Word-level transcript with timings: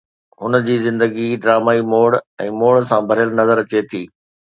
هن 0.41 0.53
جي 0.67 0.77
زندگي 0.85 1.25
ڊرامائي 1.43 1.81
موڙ 1.91 2.09
۽ 2.45 2.47
موڙ 2.61 2.73
سان 2.93 3.11
ڀريل 3.13 3.35
نظر 3.41 3.63
اچي 3.65 3.83
ٿي 3.93 4.01